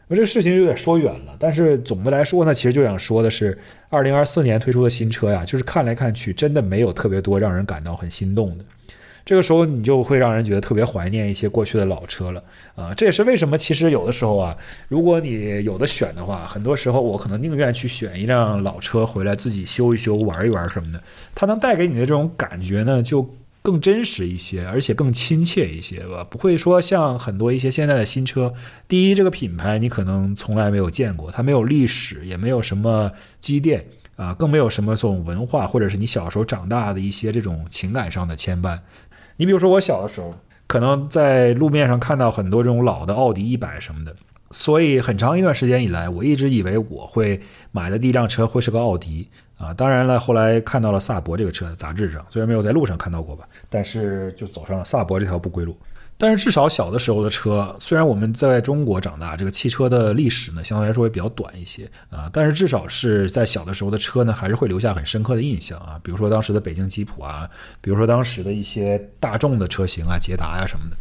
[0.07, 3.57] 那这个事情有点说远了，但是总的来说呢，其实就想说的是，
[3.89, 8.65] 二零二四年推出的新车呀，就是看来看去，真的没有特别多让人感到很心动的。
[9.31, 12.43] 这个时候你就会让人觉得特别怀念一些过去的老车了
[12.75, 12.93] 啊！
[12.93, 14.53] 这也是为什么其实有的时候啊，
[14.89, 21.01] 如果你有的选的话，很多时候我可能宁愿去选一辆老车回来自己修一修、玩一玩什么的。
[21.33, 23.25] 它能带给你的这种感觉呢，就
[23.61, 26.27] 更真实一些，而且更亲切一些吧。
[26.29, 28.53] 不会说像很多一些现在的新车，
[28.89, 33.85] 第一这个品牌你可能从来没有见过，它没有历史，也没有什么积淀
[34.17, 38.77] 啊，更没有什么这种文化，或者是你小时候长大的一些这种情感上的牵绊。
[39.41, 40.31] 你比如说，我小的时候，
[40.67, 44.15] 可能在路面上看到很多这种老的奥迪一百什么的，
[44.51, 49.27] 所以很长一段时间以来，我一直以为我会买的第一辆车会是个奥迪
[49.57, 49.73] 啊。
[49.73, 55.75] 当然了，后来看到了萨博这个车的杂志上，虽然没有在路上看到过吧，但是就走上了萨博这条不归路。
[56.21, 65.99] 但是至少小的时候的车，虽然我们在中国长大，这个汽车的历史呢相对来说也比较短一些啊，但是至少是在小的时候的车呢，还是会留下很深刻的印象啊。
[66.03, 67.49] 比如说当时的北京吉普啊，
[67.81, 70.97] 比如说当时的一些大众的车型啊，捷达呀什么的，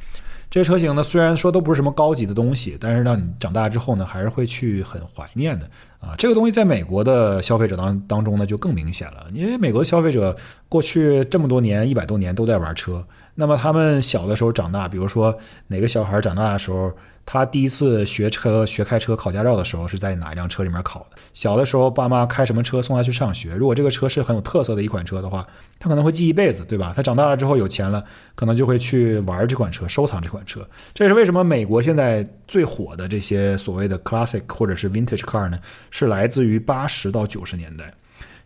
[0.50, 6.14] 这些车型呢，虽然说都不是什么高级的东西，但是让你长大之后呢，还是会去很怀念的啊。
[6.16, 10.34] 这个东西在美国的消费者当当中呢，就更明显了，因为美国消费者
[10.66, 13.04] 过去这么多年，一百多年都在玩车。
[13.40, 15.34] 那么他们小的时候长大，比如说
[15.66, 16.92] 哪个小孩长大的时候，
[17.24, 21.16] 他第一次学车、学开车、考驾照的时候是在哪一辆车里面考的。
[21.32, 23.54] 小的时候，爸妈开什么车送他去上学。
[23.54, 25.46] 如果这个车是很有特色的一款车的话，
[25.78, 26.92] 他可能会记一辈子，对吧？
[26.94, 30.60] 他长大了之后有钱了，可能就会去玩这款车，收藏这款车。
[30.92, 35.58] 这也是为什么美国现在最火的这些所谓的 classic 或者是 vintage car 呢？
[35.90, 37.90] 是来自于八十到九十年代。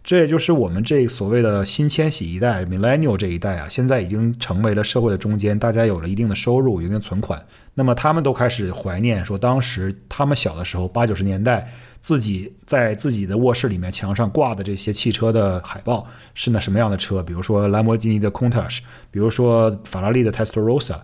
[0.04, 7.42] 这也就是我们这所谓的新千禧一代 millennial 这一代啊，现在已经成为了社会的中间，大家有了一定的收入，有一定存款。
[7.72, 17.22] 那么他们都开始怀念说，当时他们小的时候，八九十年代，自己在自己的卧室里面墙上挂的这些汽车的海报是那什么样的车？
[17.22, 20.98] 比如说兰博基尼的 Countach，比如说法拉利的 Testarossa，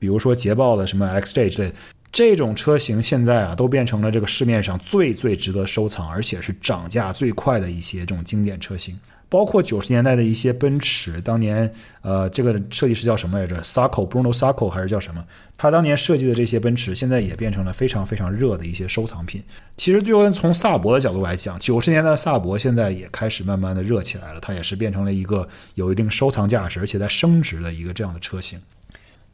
[0.00, 1.72] 比如说捷豹的什么 XJ 之类。
[2.12, 8.96] 这种车型现在啊，都变成了这个市面上最最值得收藏，而且是涨价最快的一些这种经典车型。
[9.30, 11.72] 包括九十年代的一些奔驰，当年
[12.02, 15.24] 呃，这个设计师叫什么来着？Sacco，Bruno Sacco 还是叫什么？
[15.56, 19.42] 他当年设计的这些奔驰，现在也变成了非常非常热的一些收藏品。
[19.78, 28.60] 其实，就从萨博的角度来讲，九十年代的萨博现在也开始慢慢的热起来了，它也是变成了一个有一定收藏价值，而且在升值的一个这样的车型。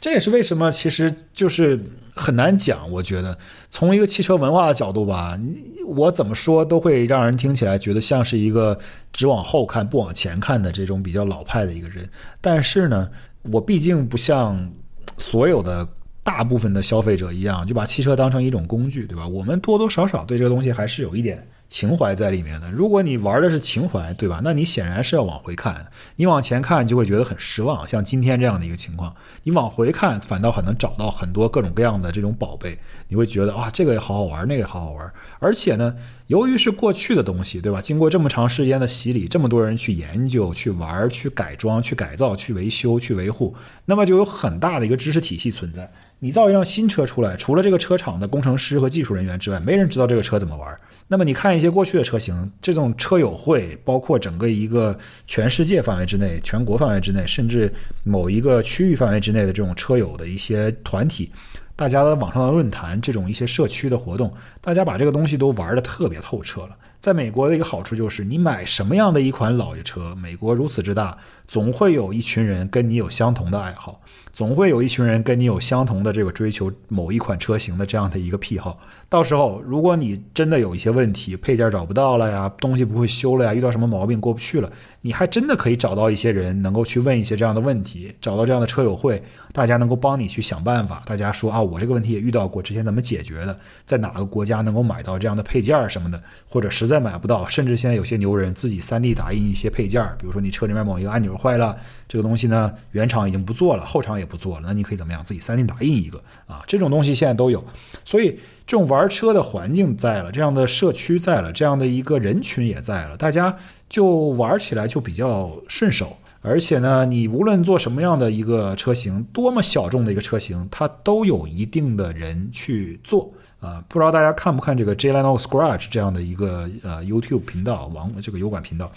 [0.00, 1.76] 这也是为什么，其实就是
[2.18, 2.90] 很难讲。
[2.90, 3.38] 我觉得
[3.70, 5.38] 从一个汽车文化的角度吧，
[5.86, 8.78] 我怎么说都会让人听起来觉得像是一个
[9.12, 12.08] 只往后看不往前看的这种比较老派的一个人。
[12.40, 13.08] 但是呢，
[13.42, 14.70] 我毕竟不像
[15.16, 15.86] 所有的
[16.22, 19.26] 大部分的消费者一样，就把汽车当成一种工具，对吧？
[19.26, 21.46] 我们多多少少对这个东西还是有一点。
[21.68, 24.40] 情怀在里面的，如果你玩的是情怀，对吧？
[24.42, 27.86] 那你显然是要往回看，你往前看就会觉得很失望。
[27.86, 35.12] 像今天这样的一个情况，你往回看反倒很能找到很多各种各样的这种宝贝，你会觉得啊，这个也好好玩，那个也好好玩。
[35.38, 35.94] 而且呢，
[36.28, 37.82] 由于是过去的东西，对吧？
[37.82, 43.54] 经过这么长时间的洗礼，这么多人去研究、去玩、去改装、去改造、去维修、去维护，
[43.84, 45.92] 那么就有很大的一个知识体系存在。
[46.20, 50.76] 你造一辆新车出来，除了这个车厂的工程师和技术人员之外，没人知道这个车怎么玩。
[51.06, 61.30] 那么你看一些过去的车型，这种车友会，包括整个一个全世界范围之内、全国范围之内，甚至某一个区域范围之内的这种车友的一些团体，
[61.76, 66.76] 大家的网上的论坛，这种一些社区的活动，大家把这个东西都玩的特别透彻了。
[66.98, 74.00] 在美国的一个好处就是，你买什么样的一款老爷车，美国如此之大，总会有一群人跟你有相同的爱好。
[74.38, 78.78] 总会有一群人跟你有相同的这个追求某一款车型的这样的一个癖好。
[79.10, 89.22] 到时候，如果你真的有一些问题，配件找不到了呀，东西不会修了呀，遇到什么毛病过不去了，你还真的可以找到一些人能够去问一些这样的问题，找到这样的车友会，
[89.54, 91.02] 大家能够帮你去想办法。
[91.06, 93.58] 大家说啊，我这个问题也遇到过，之前怎么解决的？
[93.86, 96.22] 在哪个国家能够买到这样的配件什么的？
[96.46, 101.74] 或者实在买不到，甚至现在有些牛人自己 3D 打印一些配件，比如说你车里面某一个按钮坏了，
[102.06, 105.24] 这个东西呢原厂已经不做了，后厂也不做了，那你可以怎么样？
[105.24, 107.64] 自己 3D 打印一个啊，这种东西现在都有。
[108.04, 108.38] 所以
[108.68, 113.56] 这种玩车的环境在了，这样的社区在了，这样的一个人群也在了，大家
[113.88, 116.18] 就玩起来就比较顺手。
[116.42, 123.82] 而且呢，你无论做什么样的一个车型，多么小众的一个车型，它都有一定的人去做啊。
[123.88, 128.92] 不知道大家看不看这个 J Leno Scratch 这样的一个呃 YouTube 频道，网这个油管频道。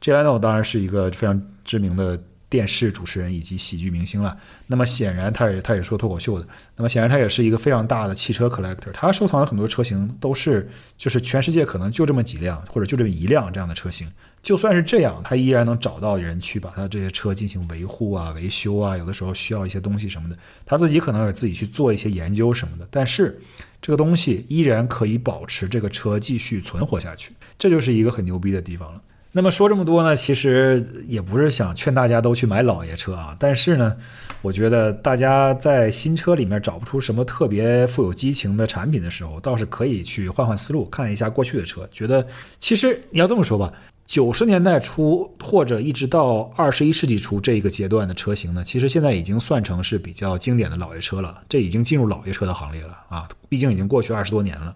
[0.00, 2.18] J Leno 当然是一个非常知名的。
[2.50, 4.36] 电视主持人以及喜剧明星了，
[4.66, 14.10] 那么显然他也他也说脱口秀的，那么显然他也是一个非常大的汽车 collector，他收藏的很多车型都是就是全世界可能就这么几辆或者就这么一辆这样的车型，
[14.42, 20.36] 就算是这样，他依然能找到人去把他这些车进行维护啊、维修啊，有的时候需要一些东西什么的，
[20.66, 23.40] 他自己可能也自己去做一些研究什么的，但是
[23.80, 29.00] 这个东西依然可以保持这个车继续存活下去，这就是一个很牛逼的地方了。
[29.32, 33.36] 那么说这么多呢，其实也不是想劝大家都去买老爷车啊。
[33.38, 33.96] 但是呢，
[34.42, 41.88] 我觉得大家在新车里面找不出什么特别富有激情的产品的时候，倒是可以去换换思路，看一下过去的车。
[41.92, 42.26] 觉得
[42.58, 43.72] 其实你要这么说吧，
[44.04, 51.40] 九十年代初或者一直到二十一世纪初这一个阶段的车型呢，其实现在已经算成是比较经典的老爷车了。
[51.48, 54.74] 这已经进入老爷车的行列了啊，毕竟已经过去二十多年了。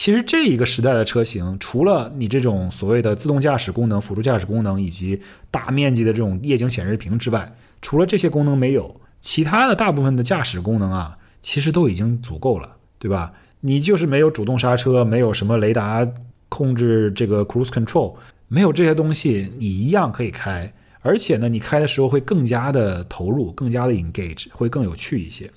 [0.00, 13.30] 其实这一个时代的车型，除了你这种所谓的自动驾驶功能、辅助驾驶功能以及大面积的这种液晶显示屏之外，除了这些功能没有，其他的大部分的驾驶功能啊，其实都已经足够了，对吧？
[13.60, 16.08] 你就是没有主动刹车，没有什么雷达
[16.48, 18.14] 控制这个 cruise control，
[18.48, 25.50] 没有这些东西，你一样可以开，而且呢，你开的时候会更加的投入，更加的 engage，会更有趣一些，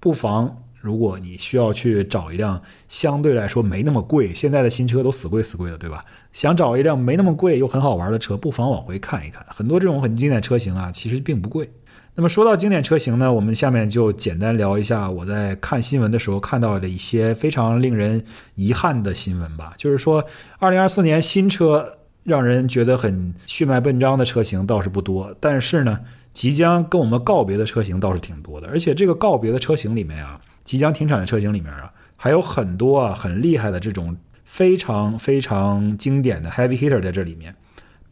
[0.00, 0.62] 不妨。
[0.82, 6.04] 如果你需要去找一辆相对来说没那么贵，现在的新车都死贵死贵的，对吧？
[6.32, 11.70] 想找一辆没那么贵又很好玩的车，不妨往回看一看，很多这种很经典车型啊，其实并不贵。
[12.14, 18.22] 那么说到经典车型呢，我们下面就简单聊一下我在看新闻的时候看到的一些非常令人
[18.54, 19.72] 遗憾的新闻吧。
[19.78, 20.22] 就是说，
[20.58, 21.90] 二零二四年新车
[22.24, 26.00] 让人觉得很血脉奔张的车型倒是不多，但是呢，
[26.34, 28.68] 即将跟我们告别的车型倒是挺多的。
[28.68, 37.54] 而且这个告别的车型里面啊，即将停产的车型里面啊，还有很多啊很厉害的这种非常非常经典的 heavy hitter 在这里面。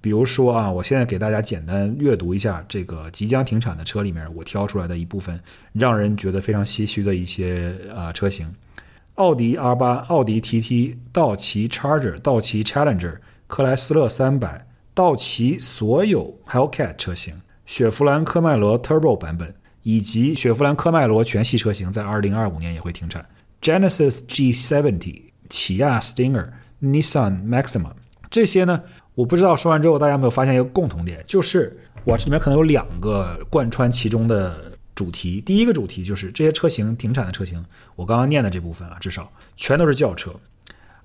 [0.02, 5.38] 比如说啊，我现在给大家简单阅读一下这个即将停产的车里面我挑出来的一部分
[5.74, 8.50] 让人觉得非常唏嘘的一些啊车型：
[9.16, 23.24] 奥迪 R 八、奥迪 TT、道奇 Charger、道奇 Challenger、克莱斯勒三百、道奇所有 Hellcat 车型、雪佛兰科迈罗 Turbo 版本以及雪佛兰科迈罗全系车型在二零二五年也会停产。
[23.62, 26.48] Genesis G70、起亚 Stinger、
[26.82, 27.90] Nissan Maxima
[28.30, 28.82] 这些呢？
[29.14, 35.40] 我不知道说完之后大家有没有发现一个共同点，就是我这里面可能有两个贯穿其中的主题。
[35.42, 37.62] 第一个主题就是这些车型停产的车型，
[37.96, 40.32] 我刚刚念的这部分啊，至少全都是轿车。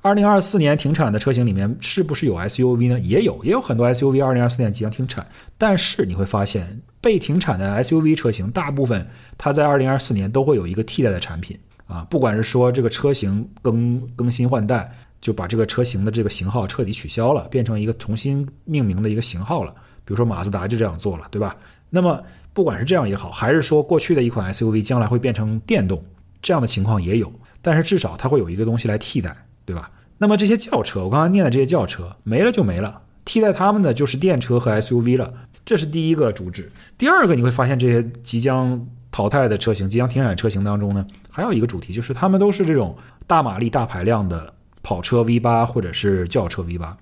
[0.02, 3.00] 二零二四年停产的车型里面是不是有 SUV 呢？
[3.00, 5.28] 也有，也有很多 SUV 二零二四年即将停产。
[5.58, 14.92] 但是你会发现被停产的 SUV 车型，大部分它在二零二四年都会有一个替代的产品啊，不管是说这个车型更更新换代。
[15.22, 19.74] 就把这个车型的这个型号彻底取消了，变成一个重新命名的一个型号了。
[20.04, 21.56] 比如说马自达就这样做了，对吧？
[21.90, 22.22] 那么
[22.54, 26.04] 不管是这样也好，还是说过去的一款 SUV 将来会变成电动，
[26.44, 27.34] 这样的情况也有。
[27.64, 29.36] 但是至少它会有一个东西来替代，
[29.66, 29.90] 对吧？
[30.20, 35.34] 那么这些轿车，我刚才念的这些轿车没了就没了，替代他们的就是电车和 SUV 了。
[35.66, 36.72] 这是第一个主旨。
[36.98, 42.96] 第二个，你会发现这些即将淘汰的车型、即将停产车型当中呢，还有一个主题，就是他们都是这种
[43.26, 44.54] 大马力、大排量的。
[44.88, 46.96] 跑车 V 八或者是轿车 V 八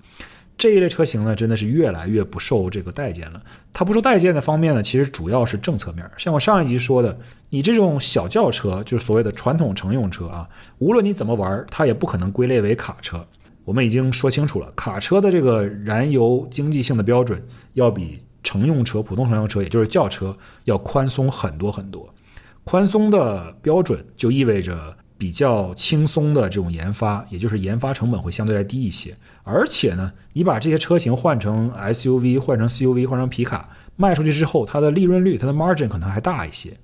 [0.56, 3.42] 这一类车型呢，真的是越来越不受这个待见了。
[3.74, 6.10] 它不受待见的方面呢，其实主要是政策面。
[6.16, 7.18] 像我上一集说的，
[7.50, 10.48] 你这种小轿车，就是所谓的传统乘用车啊，
[10.78, 13.22] 无论你怎么玩，它也不可能归类为卡车。
[13.66, 22.14] 我们已经说清楚了，卡车的这个燃油经济性的标准要比乘用车、普通乘用车，也就是轿车要宽松很多很多。
[22.62, 24.96] 宽松的标准就意味着。
[25.16, 29.16] 比较轻松的这种研发，也就是研发成本会相对来低一些。
[29.44, 36.76] 而且呢，你把这些车型换成 SUV、换成 CUV、换成皮卡卖出去之后，它的利润率、它的 margin 可能还大一些。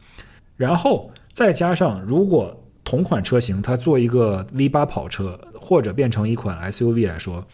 [0.56, 7.44] 然后再加上，如果同款车型它做一个 V8 跑车，或者变成一款 SUV 来说，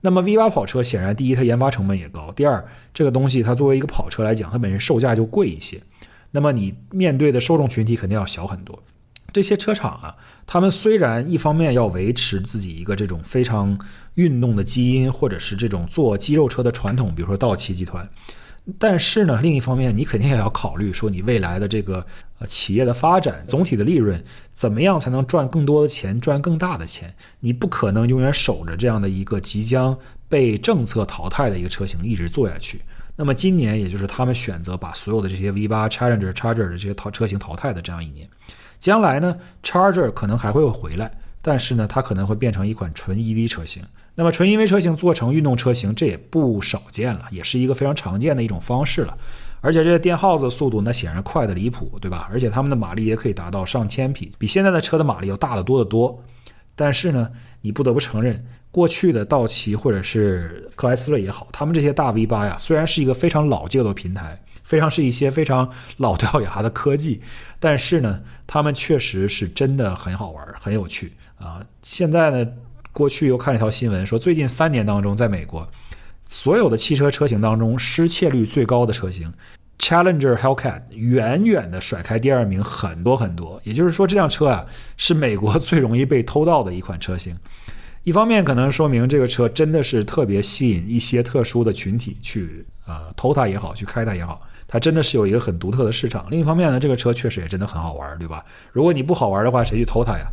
[0.00, 5.82] 那么 V 八跑车显然第一它研发成本也高，第二这个东西它作为一个跑车来讲，它本身售价就贵一些。
[6.30, 8.82] 那么你面对的受众群体肯定要小很多。
[9.32, 13.78] 这些车厂啊，他们虽然一方面要维持自己一个这种非常
[14.14, 18.08] 运动的基因，或者是这种做肌肉车的传统，比如说道奇集团，
[18.78, 22.04] 但是呢，另一方面你肯定也要考虑说，你未来的这个
[22.38, 27.14] 呃企业的发展，总体的利润怎么样才能赚更多的钱，赚更大的钱？
[27.40, 29.96] 你不可能永远守着这样的一个即将
[30.28, 32.82] 被政策淘汰的一个车型一直做下去。
[33.16, 38.28] 那么今年也就是他们选择把所有的这些 V8、Challenger、Charger 的这些淘车型淘汰的这样一年。
[38.78, 41.10] 将来呢，Charger 可能还会回来，
[41.42, 43.82] 但是呢，它可能会变成一款纯 EV 车型。
[44.18, 49.16] 那么纯因为车型做成运动车型，这也不少见了，也是一个非常常见的一种方式了。
[49.60, 52.28] 而且这些电耗子的速度，那显然快的离谱，对吧？
[52.32, 56.20] 而且他们的马力也可以达到上千匹，比现在的车的马力要大得多得多。
[56.74, 64.36] 但是呢，你不得不承认，过去的道奇或者是克莱斯勒也好，他们这些大 V 八呀，虽然是一个非常老旧的平台。
[64.64, 65.66] 非常是一些非常
[65.96, 67.22] 老掉牙的科技，
[67.58, 71.64] 但是呢，他们确实是真的很好玩，很有趣啊！
[71.80, 72.46] 现在呢，
[72.98, 75.64] 过去又看了一条新闻，说最近三年当中，在美国
[76.24, 79.32] 所有的汽车车型当中，失窃率最高的车型
[79.78, 83.60] Challenger Hellcat 远远的甩开第二名很多很多。
[83.62, 87.36] 也就是说，这辆车啊，是美国最容易被偷盗的一款车型。
[88.02, 94.42] 一方面可能说明这个车真的是特别吸引一些特殊的群体去呃偷它也好，去开它也好。
[94.66, 96.26] 它真的是有一个很独特的市场。
[96.30, 98.44] 另一方面呢，这个车确实也真的很好玩，对吧？
[98.72, 100.26] 如果你不好玩的话，谁去偷它呀？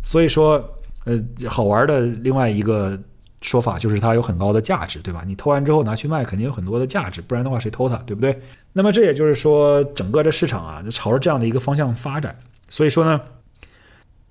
[0.00, 0.77] 所以说，
[1.08, 2.98] 呃，好玩的另外一个
[3.40, 5.24] 说法就是它有很高的价值，对吧？
[5.26, 8.38] 你偷完之后拿去卖，肯定有很多的价值，不然的话谁偷它，对不对？
[8.74, 12.36] 那么这也就是说，整个这市场啊，就朝着这样的一个方向发展。
[12.68, 13.18] 所以说呢，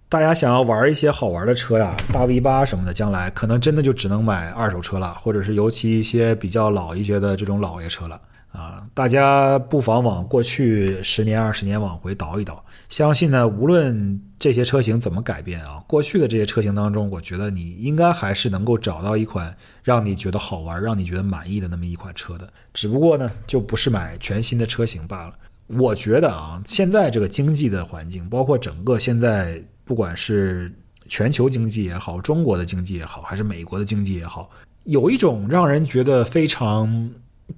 [0.07, 8.21] 大家想要玩一些好玩的车呀，大 V 八什么的，将来可能真的就只能买二手车了，或者是尤其一些比较老一些的这种老爷车了。
[8.51, 22.47] 啊，大家不妨往过去十年、二十年往回倒一倒，相信呢，无论这些车型怎么改变啊，过去的这些车型当中，我觉得你应该还是能够找到一款让你觉得好玩、让你觉得满意的那么一款车的。
[22.73, 25.33] 只不过呢，就不是买全新的车型罢了。
[25.67, 30.73] 我觉得啊，现在这个经济的环境，包括整个现在不管是
[31.07, 34.49] 全球经济也好，中国的经济也好，还是美国的经济也好，
[34.85, 37.11] 有一种让人觉得非常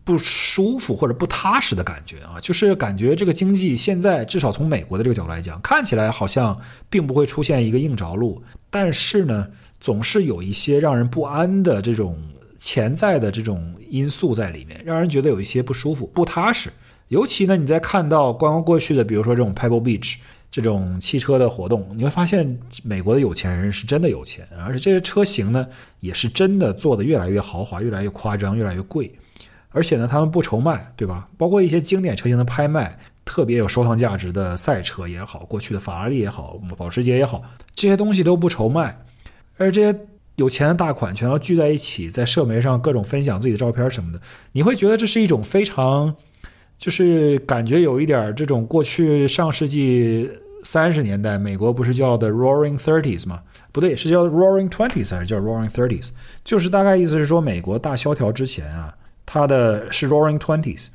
[0.04, 6.60] 不舒服或者不踏实的感觉啊，就是感觉这个经济现在至少从美国的这个角度来讲，看起来好像
[6.90, 9.48] 并不会出现一个硬着陆，但是呢，
[9.80, 12.18] 总是有一些让人不安的这种
[12.60, 16.70] 潜在的这种因素在里面，让人觉得有一些不舒服、不踏实。
[17.08, 20.18] 尤其呢，你在看到刚刚过去的，比如说这种 Pebble Beach
[20.52, 25.68] 这种汽车的活动，你会发现美国的有钱人是真的有钱，而且这些车型呢，
[26.00, 29.12] 也是真的做的越来越豪华、越来越夸张、越来越贵。
[29.72, 31.28] 而且呢，他们不愁卖，对吧？
[31.38, 37.44] 包括一些经典车型的拍卖，特别有收藏价值的赛车也好，过去的法拉利也好，保时捷也好，
[37.74, 39.00] 这些东西都不愁卖。
[39.58, 40.00] 而这些
[40.36, 44.20] 有钱的大款全都聚在一起，在社媒上各种分享自己的照片什么的，
[44.54, 46.16] 你会觉得这是一种非常。
[46.78, 50.32] 就是感觉有一点这种过去上世纪
[50.64, 53.42] 三十年代美国不是叫的 Roaring Thirties 吗？
[53.74, 56.12] 不对，是叫 Roaring Twenties 还是叫 Roaring Thirties？
[56.46, 58.96] 就是大概意思是说，美国大萧条之前啊，
[59.32, 60.88] 它的是 Roaring Twenties。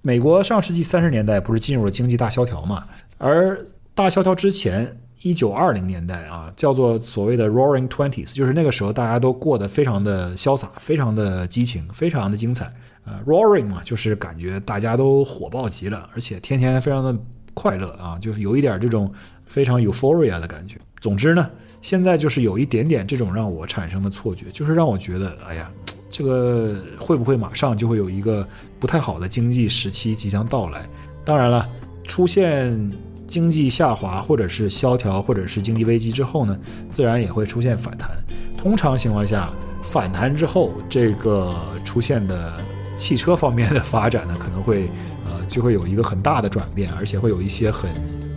[0.00, 2.84] 美国上世纪三十年代不是进入了经济大萧条嘛？
[3.18, 3.66] 而
[3.96, 12.72] 大萧条之前，一九二零年代啊，叫做所谓的 Roaring Twenties，就是那个时候大家都过得非常的潇洒，非常的激情，非常的精彩。
[13.06, 17.18] 呃，roaring 嘛，就是感觉大家都火爆极了，而且天天非常的
[17.52, 19.12] 快乐啊，就是有一点这种
[19.46, 20.76] 非常 euphoria 的感觉。
[21.00, 21.50] 总之呢，
[21.82, 25.70] 现在就是有一点点这种让我产生的错觉，就是让我觉得，哎呀，
[26.16, 28.46] 这个会不会马上就会有一个
[28.78, 30.88] 不太好的经济时期即将到来？
[31.24, 31.68] 当然了，
[32.04, 32.88] 出现
[33.26, 36.56] 经济下滑或者是萧条或者是经济危机之后呢，
[36.88, 38.10] 自然也会出现反弹。
[38.56, 39.52] 通常情况下，
[39.82, 41.52] 反弹之后这个
[41.84, 42.54] 出现的。
[42.96, 44.88] 汽车方面的发展呢，可能会，
[45.26, 47.90] 呃，就会有一个很大的转变，而且会有一些很，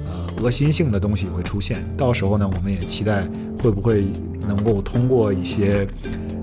[0.10, 1.88] 呃，革新性的东西会出现。
[1.96, 3.30] 到时候呢，我们也期待
[3.62, 4.08] 会不会
[4.48, 5.88] 能够通过一些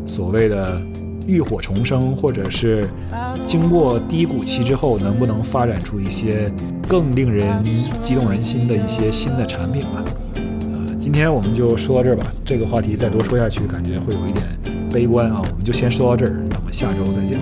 [0.06, 0.80] 所谓的
[1.26, 2.88] 浴火重生，或者是
[3.44, 6.52] 经过低谷期之后，能不能发展出一些
[6.88, 7.62] 更令人
[8.00, 10.04] 激动人心的一些新的产品吧？
[10.36, 12.26] 呃，今天我们就说到这儿吧。
[12.44, 14.46] 这个话题再多说下去，感觉会有一点
[14.90, 15.40] 悲观啊。
[15.40, 17.40] 我们就先说到这儿，那么下周再见。